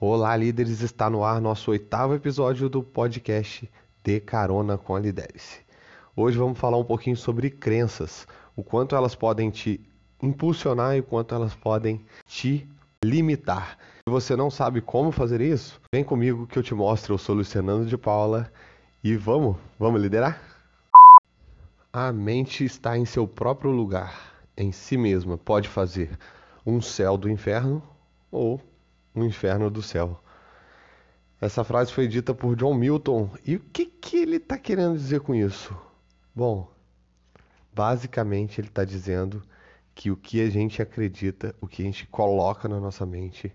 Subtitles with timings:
[0.00, 0.80] Olá, líderes!
[0.80, 3.68] Está no ar nosso oitavo episódio do podcast
[4.04, 5.58] De Carona com a Liderice.
[6.14, 8.24] Hoje vamos falar um pouquinho sobre crenças,
[8.54, 9.80] o quanto elas podem te
[10.22, 12.64] impulsionar e o quanto elas podem te
[13.04, 13.76] limitar.
[14.06, 17.14] Se você não sabe como fazer isso, vem comigo que eu te mostro.
[17.14, 18.52] Eu sou Luciano de Paula
[19.02, 20.40] e vamos, vamos liderar?
[21.92, 25.36] A mente está em seu próprio lugar, em si mesma.
[25.36, 26.16] Pode fazer
[26.64, 27.82] um céu do inferno
[28.30, 28.62] ou
[29.18, 30.22] um inferno do céu.
[31.40, 33.30] Essa frase foi dita por John Milton.
[33.46, 35.76] E o que, que ele está querendo dizer com isso?
[36.34, 36.68] Bom,
[37.72, 39.42] basicamente ele está dizendo
[39.94, 43.52] que o que a gente acredita, o que a gente coloca na nossa mente,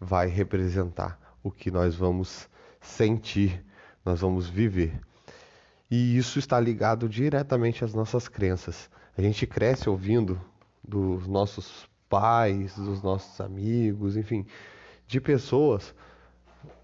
[0.00, 2.48] vai representar o que nós vamos
[2.80, 3.64] sentir,
[4.04, 5.00] nós vamos viver.
[5.90, 8.90] E isso está ligado diretamente às nossas crenças.
[9.16, 10.40] A gente cresce ouvindo
[10.86, 14.46] dos nossos pais, dos nossos amigos, enfim,
[15.06, 15.94] de pessoas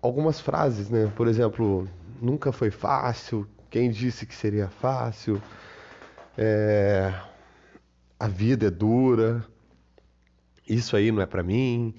[0.03, 1.11] algumas frases, né?
[1.17, 1.89] Por exemplo,
[2.21, 5.41] nunca foi fácil, quem disse que seria fácil,
[6.37, 7.15] é,
[8.19, 9.47] a vida é dura,
[10.69, 11.95] isso aí não é para mim.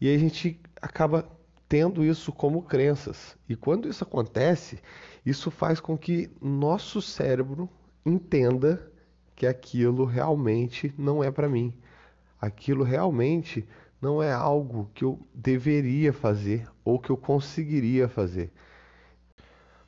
[0.00, 1.28] E a gente acaba
[1.68, 3.36] tendo isso como crenças.
[3.48, 4.78] E quando isso acontece,
[5.24, 7.68] isso faz com que nosso cérebro
[8.04, 8.90] entenda
[9.34, 11.72] que aquilo realmente não é para mim.
[12.40, 13.66] Aquilo realmente
[14.00, 18.52] não é algo que eu deveria fazer ou que eu conseguiria fazer.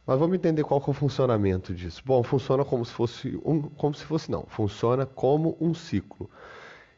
[0.07, 2.03] Mas vamos entender qual é o funcionamento disso.
[2.05, 6.29] Bom, funciona como se fosse um, como se fosse não, funciona como um ciclo.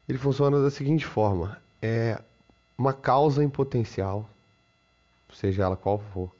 [0.08, 2.18] Ele funciona da seguinte forma: é
[2.76, 4.28] uma causa em potencial,
[5.32, 6.30] seja ela qual for.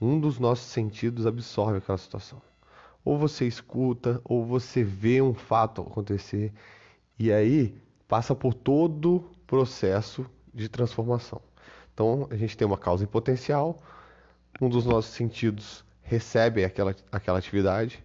[0.00, 2.40] Um dos nossos sentidos absorve aquela situação.
[3.04, 6.52] Ou você escuta, ou você vê um fato acontecer,
[7.18, 7.74] e aí
[8.06, 11.42] passa por todo processo de transformação.
[11.92, 13.82] Então, a gente tem uma causa em potencial,
[14.60, 18.04] um dos nossos sentidos recebe aquela, aquela atividade,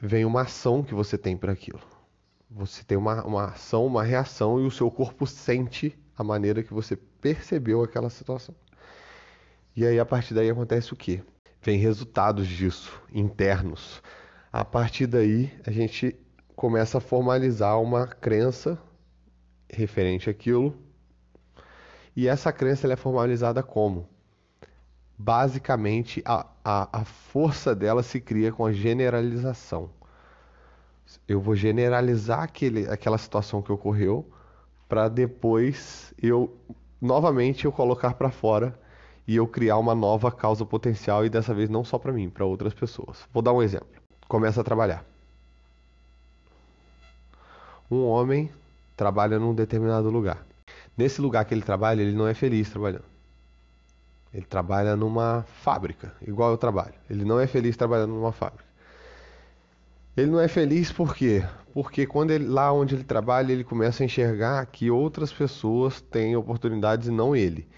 [0.00, 1.80] vem uma ação que você tem para aquilo.
[2.48, 6.72] Você tem uma, uma ação, uma reação, e o seu corpo sente a maneira que
[6.72, 8.54] você percebeu aquela situação.
[9.74, 11.24] E aí, a partir daí, acontece o quê?
[11.60, 14.00] Vem resultados disso, internos.
[14.52, 16.14] A partir daí, a gente
[16.54, 18.78] começa a formalizar uma crença
[19.70, 20.74] referente àquilo.
[22.16, 24.08] E essa crença é formalizada como?
[25.16, 29.90] Basicamente, a, a, a força dela se cria com a generalização.
[31.26, 34.30] Eu vou generalizar aquele, aquela situação que ocorreu
[34.88, 36.56] para depois eu
[37.00, 38.78] novamente eu colocar para fora
[39.26, 42.44] e eu criar uma nova causa potencial e dessa vez não só para mim, para
[42.44, 43.28] outras pessoas.
[43.32, 43.88] Vou dar um exemplo.
[44.26, 45.04] Começa a trabalhar.
[47.90, 48.50] Um homem
[48.98, 50.44] trabalha num determinado lugar.
[50.96, 53.04] Nesse lugar que ele trabalha, ele não é feliz trabalhando.
[54.34, 56.94] Ele trabalha numa fábrica, igual eu trabalho.
[57.08, 58.64] Ele não é feliz trabalhando numa fábrica.
[60.16, 61.44] Ele não é feliz por quê?
[61.72, 66.34] Porque quando ele, lá onde ele trabalha, ele começa a enxergar que outras pessoas têm
[66.34, 67.68] oportunidades e não ele.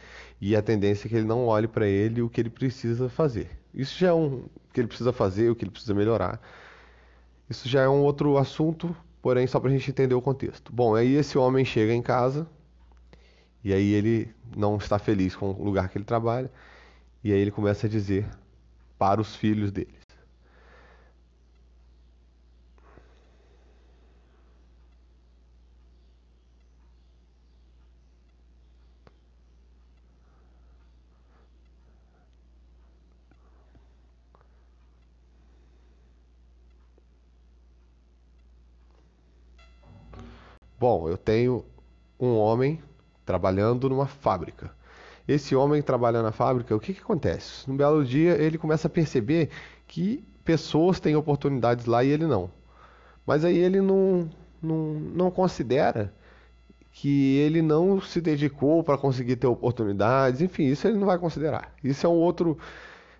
[0.41, 3.51] E a tendência é que ele não olhe para ele o que ele precisa fazer.
[3.75, 6.41] Isso já é um que ele precisa fazer, o que ele precisa melhorar.
[7.49, 10.73] Isso já é um outro assunto porém só para a gente entender o contexto.
[10.73, 12.47] Bom, aí esse homem chega em casa
[13.63, 16.51] e aí ele não está feliz com o lugar que ele trabalha
[17.23, 18.29] e aí ele começa a dizer
[18.99, 20.00] para os filhos deles:
[40.81, 41.63] Bom, eu tenho
[42.19, 42.83] um homem
[43.27, 44.71] trabalhando numa fábrica.
[45.29, 47.69] Esse homem trabalha na fábrica, o que, que acontece?
[47.69, 49.51] Num belo dia ele começa a perceber
[49.87, 52.51] que pessoas têm oportunidades lá e ele não.
[53.27, 54.31] Mas aí ele não,
[54.63, 56.15] não, não considera
[56.93, 61.75] que ele não se dedicou para conseguir ter oportunidades, enfim, isso ele não vai considerar.
[61.85, 62.57] Isso é um outro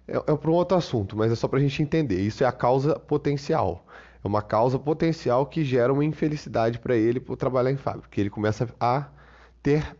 [0.09, 2.23] é, é para um outro assunto, mas é só para a gente entender.
[2.23, 3.85] Isso é a causa potencial.
[4.23, 8.09] É uma causa potencial que gera uma infelicidade para ele por trabalhar em fábrica.
[8.11, 9.07] Que ele começa a
[9.63, 9.97] ter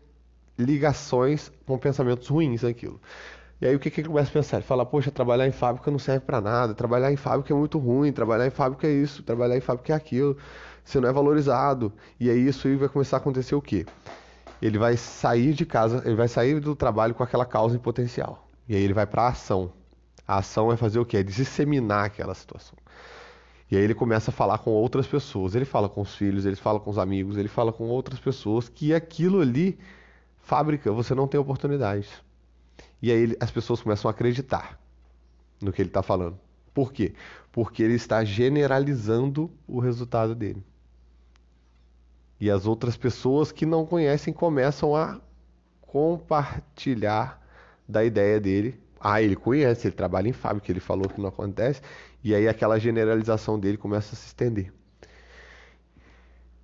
[0.57, 3.01] ligações com pensamentos ruins naquilo.
[3.61, 4.57] E aí o que, que ele começa a pensar?
[4.57, 7.77] Ele fala, poxa, trabalhar em fábrica não serve para nada, trabalhar em fábrica é muito
[7.77, 10.35] ruim, trabalhar em fábrica é isso, trabalhar em fábrica é aquilo,
[10.83, 11.93] você não é valorizado.
[12.19, 13.85] E aí isso aí vai começar a acontecer o quê?
[14.59, 18.47] Ele vai sair de casa, ele vai sair do trabalho com aquela causa em potencial.
[18.67, 19.71] E aí ele vai para a ação.
[20.27, 21.17] A ação é fazer o quê?
[21.17, 22.75] É disseminar aquela situação.
[23.71, 25.55] E aí ele começa a falar com outras pessoas.
[25.55, 28.67] Ele fala com os filhos, ele fala com os amigos, ele fala com outras pessoas
[28.67, 29.79] que aquilo ali,
[30.39, 32.09] fábrica, você não tem oportunidades.
[33.01, 34.77] E aí ele, as pessoas começam a acreditar
[35.61, 36.37] no que ele está falando.
[36.73, 37.13] Por quê?
[37.49, 40.63] Porque ele está generalizando o resultado dele.
[42.39, 45.21] E as outras pessoas que não conhecem começam a
[45.81, 47.41] compartilhar
[47.87, 48.79] da ideia dele.
[49.03, 51.81] Ah, ele conhece, ele trabalha em fábrica, ele falou que não acontece.
[52.23, 54.71] E aí aquela generalização dele começa a se estender.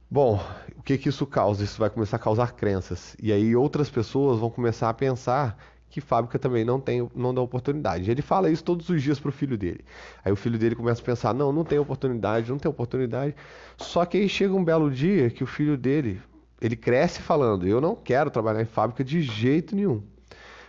[0.09, 0.39] Bom,
[0.77, 1.63] o que que isso causa?
[1.63, 3.15] Isso vai começar a causar crenças.
[3.21, 5.57] E aí outras pessoas vão começar a pensar
[5.89, 8.09] que fábrica também não tem, não dá oportunidade.
[8.09, 9.83] Ele fala isso todos os dias para o filho dele.
[10.23, 13.35] Aí o filho dele começa a pensar: não, não tem oportunidade, não tem oportunidade.
[13.77, 16.21] Só que aí chega um belo dia que o filho dele,
[16.61, 20.03] ele cresce falando: eu não quero trabalhar em fábrica de jeito nenhum.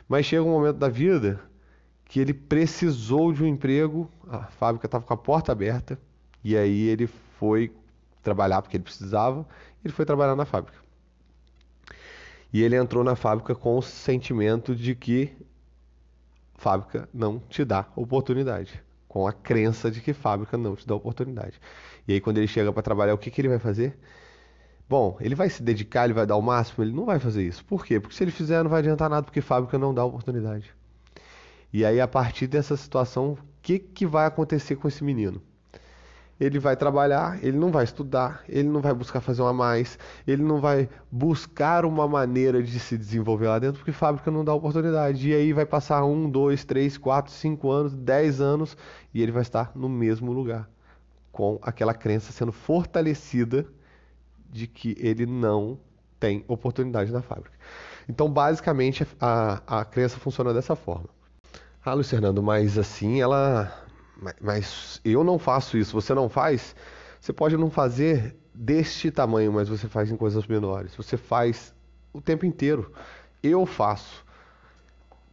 [0.09, 1.41] Mas chega um momento da vida
[2.09, 5.99] que ele precisou de um emprego, a fábrica estava com a porta aberta
[6.43, 7.71] e aí ele foi
[8.23, 9.47] trabalhar porque ele precisava.
[9.85, 10.79] Ele foi trabalhar na fábrica.
[12.53, 15.37] E ele entrou na fábrica com o sentimento de que
[16.55, 21.61] fábrica não te dá oportunidade, com a crença de que fábrica não te dá oportunidade.
[22.07, 23.99] E aí quando ele chega para trabalhar, o que, que ele vai fazer?
[24.89, 27.63] Bom, ele vai se dedicar, ele vai dar o máximo, ele não vai fazer isso.
[27.67, 28.01] Por quê?
[28.01, 30.75] Porque se ele fizer não vai adiantar nada, porque fábrica não dá oportunidade.
[31.73, 35.43] E aí a partir dessa situação, o que, que vai acontecer com esse menino?
[36.41, 40.43] ele vai trabalhar, ele não vai estudar, ele não vai buscar fazer uma mais, ele
[40.43, 45.29] não vai buscar uma maneira de se desenvolver lá dentro, porque fábrica não dá oportunidade.
[45.29, 48.77] E aí vai passar um, dois, três, quatro, cinco anos, dez anos,
[49.13, 50.69] e ele vai estar no mesmo lugar,
[51.33, 53.67] com aquela crença sendo fortalecida
[54.49, 55.79] de que ele não
[56.21, 57.57] tem oportunidade na fábrica.
[58.09, 61.18] Então, basicamente, a, a crença funciona dessa forma.
[61.85, 63.73] Ah, Luiz Fernando, mas assim ela
[64.41, 66.75] mas eu não faço isso, você não faz.
[67.21, 70.95] Você pode não fazer deste tamanho, mas você faz em coisas menores.
[70.97, 71.75] Você faz
[72.13, 72.93] o tempo inteiro.
[73.43, 74.25] Eu faço.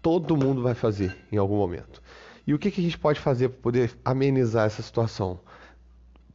[0.01, 2.01] Todo mundo vai fazer em algum momento.
[2.45, 5.39] E o que, que a gente pode fazer para poder amenizar essa situação?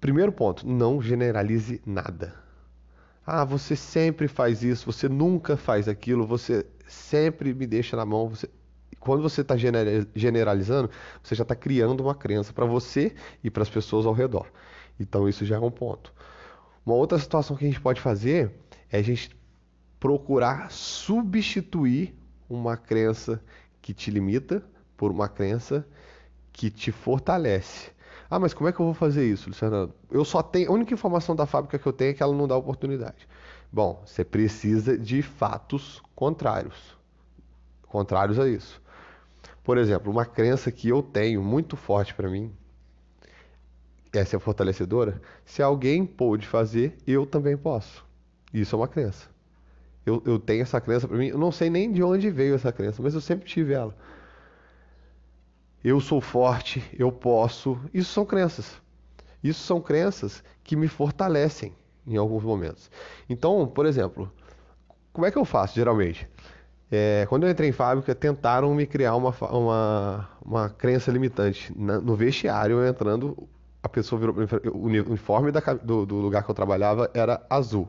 [0.01, 2.35] Primeiro ponto, não generalize nada.
[3.25, 8.29] Ah, você sempre faz isso, você nunca faz aquilo, você sempre me deixa na mão,
[8.29, 8.49] você
[9.01, 10.91] quando você está generalizando,
[11.23, 14.47] você já está criando uma crença para você e para as pessoas ao redor.
[15.01, 16.13] Então isso já é um ponto.
[16.85, 18.53] Uma outra situação que a gente pode fazer
[18.91, 19.37] é a gente
[19.99, 22.15] procurar substituir
[22.49, 23.43] uma crença
[23.81, 24.63] que te limita
[24.97, 25.87] por uma crença
[26.53, 27.91] que te fortalece.
[28.29, 29.93] Ah, mas como é que eu vou fazer isso, Luciano?
[30.11, 30.71] Eu só tenho.
[30.71, 33.27] A única informação da fábrica que eu tenho é que ela não dá oportunidade.
[33.73, 36.97] Bom, você precisa de fatos contrários.
[37.89, 38.81] Contrários a isso.
[39.63, 42.53] Por exemplo, uma crença que eu tenho muito forte para mim,
[44.13, 48.05] essa é fortalecedora, se alguém pôde fazer, eu também posso.
[48.53, 49.29] Isso é uma crença.
[50.05, 52.73] Eu, eu tenho essa crença para mim, eu não sei nem de onde veio essa
[52.73, 53.95] crença, mas eu sempre tive ela.
[55.83, 57.79] Eu sou forte, eu posso.
[57.95, 58.81] Isso são crenças.
[59.43, 61.75] Isso são crenças que me fortalecem
[62.07, 62.91] em alguns momentos.
[63.29, 64.31] Então, por exemplo,
[65.13, 66.29] como é que eu faço geralmente?
[66.91, 71.73] É, quando eu entrei em fábrica, tentaram me criar uma, uma, uma crença limitante.
[71.77, 73.49] Na, no vestiário, eu entrando,
[73.83, 74.35] a pessoa virou.
[74.75, 77.89] O uniforme da, do, do, lugar que eu trabalhava era azul.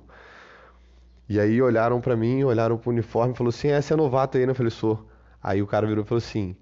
[1.28, 4.38] E aí olharam para mim, olharam pro uniforme e falou assim: é, você é novato
[4.38, 4.52] aí, né?
[4.52, 5.08] Eu falei: sou.
[5.42, 6.56] Aí o cara virou e falou assim: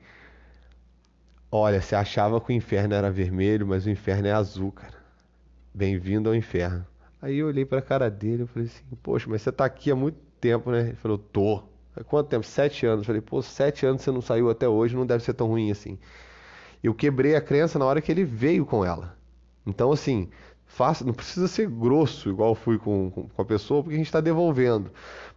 [1.51, 4.97] Olha, você achava que o inferno era vermelho, mas o inferno é azul, cara.
[5.73, 6.85] Bem-vindo ao inferno.
[7.21, 9.95] Aí eu olhei pra cara dele e falei assim: Poxa, mas você tá aqui há
[9.95, 10.81] muito tempo, né?
[10.81, 11.68] Ele falou: Tô.
[12.05, 12.45] Quanto tempo?
[12.45, 13.05] Sete anos.
[13.05, 15.97] Falei, pô, sete anos você não saiu até hoje, não deve ser tão ruim assim.
[16.83, 19.17] Eu quebrei a crença na hora que ele veio com ela.
[19.65, 20.29] Então, assim,
[20.65, 24.07] faça, não precisa ser grosso, igual fui com, com, com a pessoa, porque a gente
[24.07, 24.91] está devolvendo.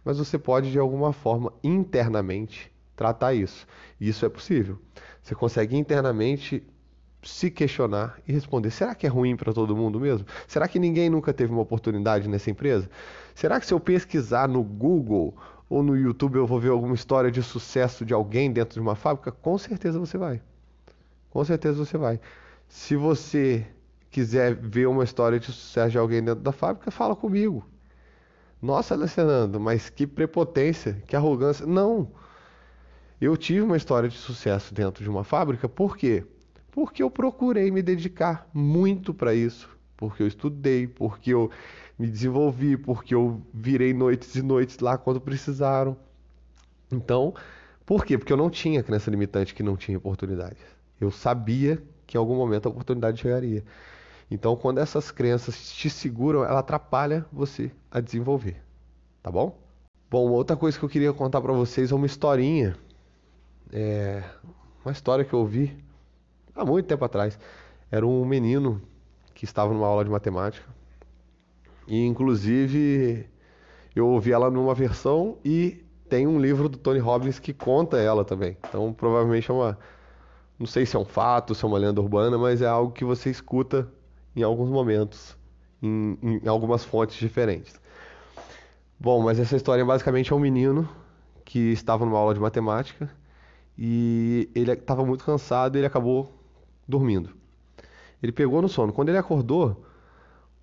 [0.05, 3.67] Mas você pode, de alguma forma, internamente, tratar isso.
[3.99, 4.79] E isso é possível.
[5.21, 6.63] Você consegue internamente
[7.23, 10.25] se questionar e responder: será que é ruim para todo mundo mesmo?
[10.47, 12.89] Será que ninguém nunca teve uma oportunidade nessa empresa?
[13.33, 15.35] Será que se eu pesquisar no Google
[15.73, 18.93] ou no YouTube eu vou ver alguma história de sucesso de alguém dentro de uma
[18.93, 20.39] fábrica, com certeza você vai.
[21.31, 22.19] Com certeza você vai.
[22.67, 23.65] Se você
[24.11, 27.65] quiser ver uma história de sucesso de alguém dentro da fábrica, fala comigo.
[28.61, 31.65] Nossa, Alessandro, mas que prepotência, que arrogância.
[31.65, 32.11] Não.
[33.19, 36.23] Eu tive uma história de sucesso dentro de uma fábrica, por quê?
[36.69, 41.49] Porque eu procurei me dedicar muito para isso, porque eu estudei, porque eu
[41.97, 45.95] me desenvolvi, porque eu virei noites e noites lá quando precisaram.
[46.91, 47.33] Então,
[47.85, 48.17] por quê?
[48.17, 50.57] Porque eu não tinha crença limitante que não tinha oportunidade.
[50.99, 53.63] Eu sabia que em algum momento a oportunidade chegaria.
[54.29, 58.61] Então, quando essas crenças te seguram, ela atrapalha você a desenvolver.
[59.21, 59.57] Tá bom?
[60.09, 62.75] Bom, outra coisa que eu queria contar para vocês é uma historinha
[63.73, 64.23] é
[64.85, 65.75] uma história que eu ouvi
[66.55, 67.39] há muito tempo atrás.
[67.89, 68.79] Era um menino
[69.43, 70.65] que estava numa aula de matemática.
[71.85, 73.27] E inclusive
[73.93, 78.23] eu ouvi ela numa versão e tem um livro do Tony Robbins que conta ela
[78.23, 78.55] também.
[78.69, 79.77] Então provavelmente é uma.
[80.57, 83.03] Não sei se é um fato, se é uma lenda urbana, mas é algo que
[83.03, 83.91] você escuta
[84.33, 85.35] em alguns momentos,
[85.81, 87.77] em, em algumas fontes diferentes.
[88.97, 90.87] Bom, mas essa história basicamente é um menino
[91.43, 93.11] que estava numa aula de matemática
[93.77, 96.31] e ele estava muito cansado e ele acabou
[96.87, 97.42] dormindo.
[98.23, 98.93] Ele pegou no sono.
[98.93, 99.85] Quando ele acordou,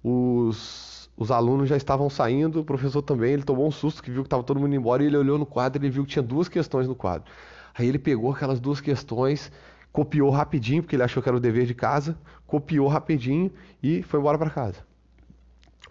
[0.02, 3.34] os, os alunos já estavam saindo, o professor também.
[3.34, 5.44] Ele tomou um susto que viu que estava todo mundo embora e ele olhou no
[5.44, 7.30] quadro e viu que tinha duas questões no quadro.
[7.74, 9.52] Aí ele pegou aquelas duas questões,
[9.92, 13.52] copiou rapidinho, porque ele achou que era o dever de casa, copiou rapidinho
[13.82, 14.78] e foi embora para casa.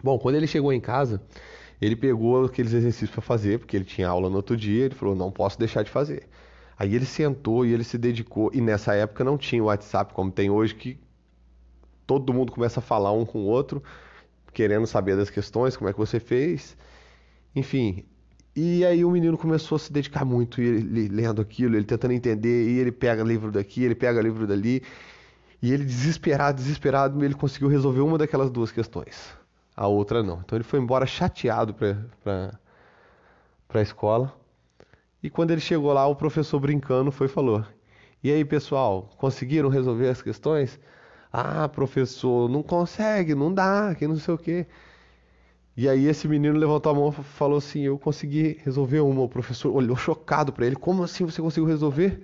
[0.02, 1.22] Bom, quando ele chegou em casa,
[1.80, 5.14] ele pegou aqueles exercícios para fazer, porque ele tinha aula no outro dia, ele falou:
[5.14, 6.28] "Não posso deixar de fazer".
[6.76, 10.32] Aí ele sentou e ele se dedicou, e nessa época não tinha o WhatsApp como
[10.32, 10.98] tem hoje que
[12.10, 13.82] todo mundo começa a falar um com o outro,
[14.52, 16.76] querendo saber das questões, como é que você fez.
[17.54, 18.04] Enfim,
[18.54, 22.68] e aí o menino começou a se dedicar muito, ele lendo aquilo, ele tentando entender,
[22.68, 24.82] e ele pega livro daqui, ele pega livro dali,
[25.62, 29.38] e ele desesperado, desesperado, ele conseguiu resolver uma daquelas duas questões
[29.80, 30.40] a outra não.
[30.40, 32.58] Então ele foi embora chateado para
[33.72, 34.30] a escola.
[35.22, 37.64] E quando ele chegou lá, o professor brincando foi e falou:
[38.22, 40.78] E aí, pessoal, conseguiram resolver as questões?
[41.32, 44.66] Ah, professor, não consegue, não dá, que não sei o quê.
[45.76, 49.22] E aí esse menino levantou a mão e falou assim: Eu consegui resolver uma.
[49.22, 52.22] O professor olhou chocado para ele: Como assim você conseguiu resolver?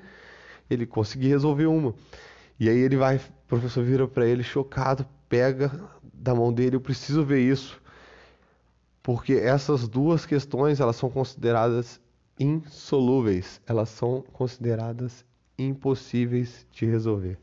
[0.68, 1.94] Ele consegui resolver uma.
[2.58, 5.70] E aí ele vai, o professor vira para ele chocado, pega
[6.12, 7.80] da mão dele, eu preciso ver isso.
[9.02, 12.00] Porque essas duas questões, elas são consideradas
[12.38, 15.25] insolúveis, elas são consideradas
[15.58, 17.38] impossíveis de resolver.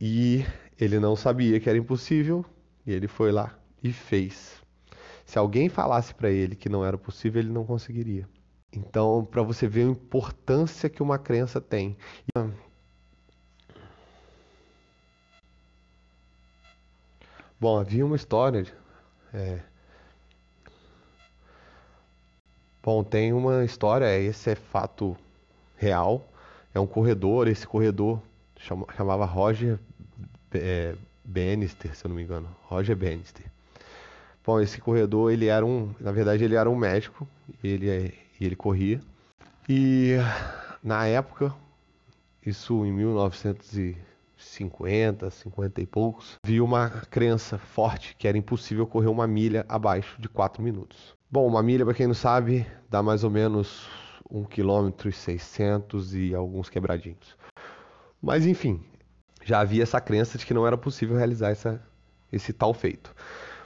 [0.00, 0.44] E
[0.78, 2.44] ele não sabia que era impossível,
[2.86, 4.62] e ele foi lá e fez.
[5.24, 8.28] Se alguém falasse para ele que não era possível, ele não conseguiria.
[8.72, 11.96] Então, para você ver a importância que uma crença tem.
[17.58, 18.66] Bom, havia uma história.
[19.32, 19.60] É...
[22.82, 25.16] Bom, tem uma história, esse é fato
[25.76, 26.28] real.
[26.74, 28.22] É um corredor, esse corredor
[28.58, 29.78] chamava Roger
[30.52, 30.94] é,
[31.24, 32.48] Bannister, se eu não me engano.
[32.64, 33.46] Roger Bannister.
[34.44, 35.92] Bom, esse corredor, ele era um.
[36.00, 37.26] Na verdade, ele era um médico.
[37.62, 39.00] Ele, é, ele corria.
[39.68, 40.16] E
[40.82, 41.52] na época,
[42.44, 43.96] isso em 1900
[44.36, 50.20] 50, 50 e poucos, vi uma crença forte que era impossível correr uma milha abaixo
[50.20, 51.14] de 4 minutos.
[51.30, 53.88] Bom, uma milha, para quem não sabe, dá mais ou menos
[54.30, 57.36] 1 km 600 e alguns quebradinhos.
[58.20, 58.80] Mas enfim,
[59.44, 61.80] já havia essa crença de que não era possível realizar essa,
[62.32, 63.14] esse tal feito.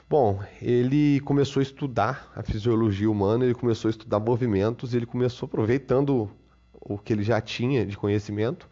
[0.09, 5.47] Bom, ele começou a estudar a fisiologia humana, ele começou a estudar movimentos, ele começou
[5.47, 6.29] aproveitando
[6.73, 8.67] o que ele já tinha de conhecimento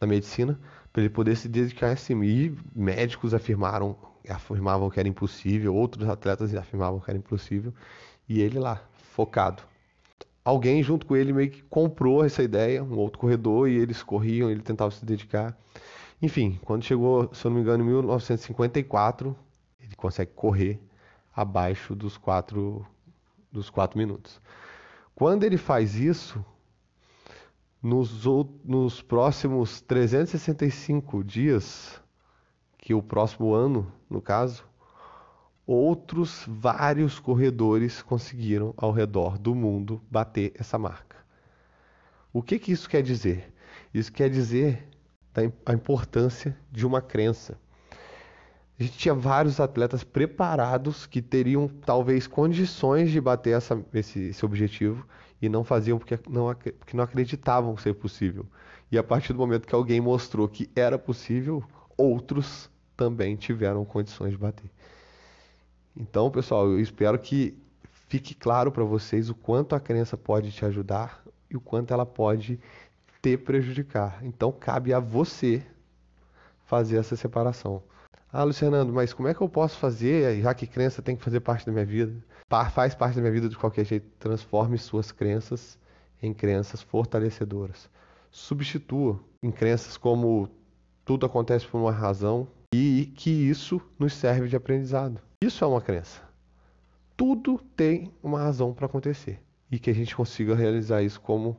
[0.00, 0.58] da medicina,
[0.92, 2.12] para ele poder se dedicar a si.
[2.12, 3.96] E médicos afirmaram,
[4.28, 7.72] afirmavam que era impossível, outros atletas afirmavam que era impossível,
[8.28, 8.82] e ele lá,
[9.12, 9.62] focado.
[10.44, 14.50] Alguém junto com ele meio que comprou essa ideia, um outro corredor, e eles corriam,
[14.50, 15.56] ele tentava se dedicar.
[16.20, 19.36] Enfim, quando chegou, se eu não me engano, em 1954,
[19.80, 20.80] ele consegue correr
[21.34, 22.86] abaixo dos quatro,
[23.50, 24.40] dos quatro minutos.
[25.14, 26.44] Quando ele faz isso,
[27.82, 28.24] nos,
[28.64, 32.00] nos próximos 365 dias,
[32.78, 34.64] que o próximo ano, no caso,
[35.66, 41.16] outros vários corredores conseguiram ao redor do mundo bater essa marca.
[42.32, 43.52] O que, que isso quer dizer?
[43.92, 44.88] Isso quer dizer
[45.64, 47.58] a importância de uma crença.
[48.78, 54.44] A gente tinha vários atletas preparados que teriam talvez condições de bater essa, esse, esse
[54.44, 55.06] objetivo
[55.40, 58.46] e não faziam porque não, porque não acreditavam ser possível.
[58.90, 61.62] E a partir do momento que alguém mostrou que era possível,
[61.96, 64.70] outros também tiveram condições de bater.
[66.00, 67.54] Então, pessoal, eu espero que
[68.08, 72.06] fique claro para vocês o quanto a crença pode te ajudar e o quanto ela
[72.06, 72.58] pode
[73.20, 74.18] te prejudicar.
[74.24, 75.62] Então, cabe a você
[76.64, 77.82] fazer essa separação.
[78.32, 81.40] Ah, Luciano, mas como é que eu posso fazer, já que crença tem que fazer
[81.40, 82.14] parte da minha vida?
[82.72, 84.08] Faz parte da minha vida de qualquer jeito.
[84.18, 85.78] Transforme suas crenças
[86.22, 87.90] em crenças fortalecedoras.
[88.30, 90.48] Substitua em crenças como
[91.04, 95.20] tudo acontece por uma razão e que isso nos serve de aprendizado.
[95.42, 96.20] Isso é uma crença.
[97.16, 101.58] Tudo tem uma razão para acontecer e que a gente consiga realizar isso como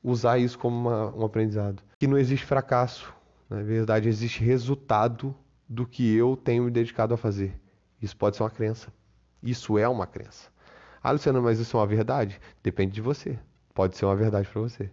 [0.00, 1.82] usar isso como uma, um aprendizado.
[1.98, 3.12] Que não existe fracasso,
[3.50, 5.34] na verdade existe resultado
[5.68, 7.60] do que eu tenho me dedicado a fazer.
[8.00, 8.92] Isso pode ser uma crença.
[9.42, 10.48] Isso é uma crença.
[11.02, 12.40] Ah, Luciano, mas isso é uma verdade?
[12.62, 13.36] Depende de você.
[13.74, 14.88] Pode ser uma verdade para você.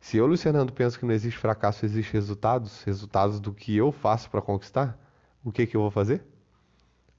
[0.00, 4.30] Se eu, Luciano, penso que não existe fracasso, existe resultados, resultados do que eu faço
[4.30, 4.98] para conquistar,
[5.44, 6.24] o que, que eu vou fazer?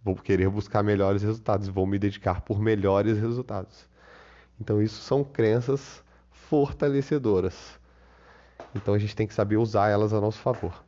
[0.06, 3.90] Vou querer buscar melhores resultados, vou me dedicar por melhores resultados.
[4.62, 7.80] Então, isso são crenças fortalecedoras.
[8.76, 10.84] Então, a gente tem que saber usar elas a nosso favor.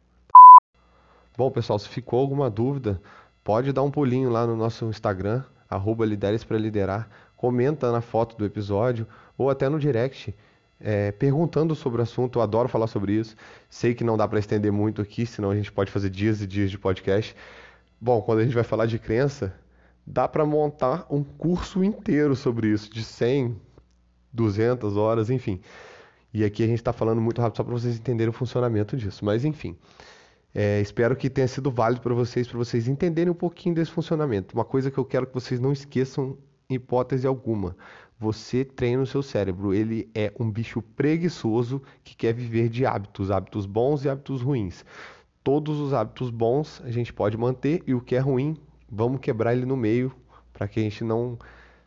[1.36, 3.02] Bom, pessoal, se ficou alguma dúvida,
[3.44, 8.38] pode dar um pulinho lá no nosso Instagram, arroba Lideres para Liderar, comenta na foto
[8.38, 10.36] do episódio ou até no direct,
[10.80, 12.38] é, perguntando sobre o assunto.
[12.38, 13.36] Eu adoro falar sobre isso.
[13.68, 16.46] Sei que não dá para estender muito aqui, senão a gente pode fazer dias e
[16.46, 17.36] dias de podcast.
[18.00, 19.56] Bom, quando a gente vai falar de crença,
[20.06, 23.60] dá para montar um curso inteiro sobre isso, de 100,
[24.32, 25.60] 200 horas, enfim.
[26.32, 29.26] E aqui a gente está falando muito rápido só para vocês entenderem o funcionamento disso.
[29.26, 29.76] Mas enfim,
[30.54, 34.54] é, espero que tenha sido válido para vocês, para vocês entenderem um pouquinho desse funcionamento.
[34.54, 36.38] Uma coisa que eu quero que vocês não esqueçam,
[36.70, 37.76] hipótese alguma.
[38.20, 39.74] Você treina o seu cérebro.
[39.74, 44.86] Ele é um bicho preguiçoso que quer viver de hábitos, hábitos bons e hábitos ruins
[45.48, 48.58] todos os hábitos bons a gente pode manter e o que é ruim,
[48.92, 50.14] vamos quebrar ele no meio
[50.52, 51.40] para que a gente não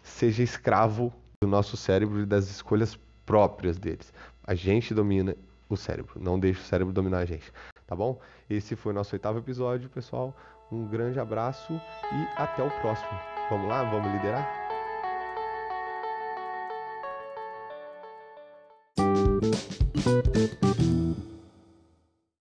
[0.03, 1.13] seja escravo
[1.43, 4.15] do nosso cérebro e das escolhas próprias deles.
[4.45, 5.37] A gente domina
[5.69, 7.53] o cérebro, não deixa o cérebro dominar a gente,
[7.87, 8.19] tá bom?
[8.49, 10.35] Esse foi o nosso oitavo episódio, pessoal.
[10.73, 13.11] Um grande abraço e até o próximo.
[13.51, 14.71] Vamos lá, vamos liderar?
[20.01, 21.30] Música